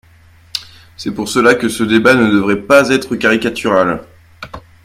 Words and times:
C’est 0.97 1.11
pour 1.13 1.29
cela 1.29 1.53
que 1.53 1.69
ce 1.69 1.83
débat 1.83 2.15
ne 2.15 2.31
devrait 2.31 2.63
pas 2.63 2.89
être 2.89 3.15
caricatural. 3.15 4.01